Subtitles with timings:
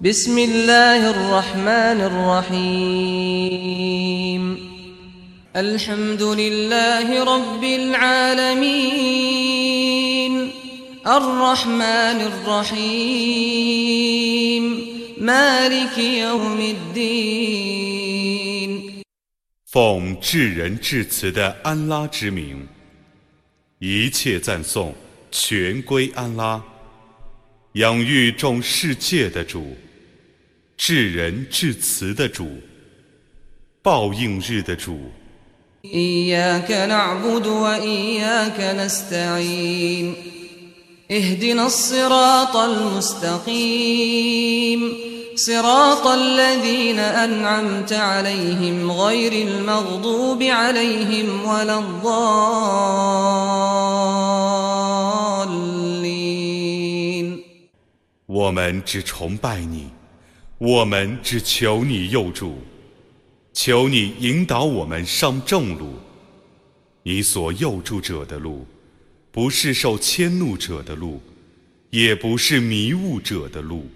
[0.00, 2.00] بسم الله الرحمن
[2.50, 3.60] الرحيم
[5.56, 8.90] الحمد لله رب العالمين
[11.06, 13.60] الرحمن الرحيم
[15.20, 17.90] مالك يوم الدين
[19.66, 22.66] 奉至仁至慈的安拉之名，
[23.78, 24.94] 一切赞颂
[25.30, 26.60] 全归安拉，
[27.74, 29.76] 养育众世界的主。
[30.76, 32.48] 至仁至慈的主，
[33.82, 34.98] 报应日的主。
[35.84, 40.14] إياك نعبد وإياك نستعين
[41.10, 44.00] اهدنا الصراط المستقيم
[45.34, 52.20] صراط الذين أنعمت عليهم غير المغضوب عليهم ولا الضالين
[58.25, 59.87] 我们只崇拜你，
[60.57, 62.57] 我们只求你佑助，
[63.53, 65.93] 求你引导我们上正路。
[67.03, 68.65] 你所佑助者的路，
[69.31, 71.21] 不是受迁怒者的路，
[71.91, 73.87] 也不是迷雾者的路。